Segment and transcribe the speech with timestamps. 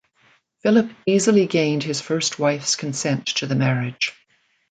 [0.63, 4.13] Philip easily gained his first wife's consent to the marriage.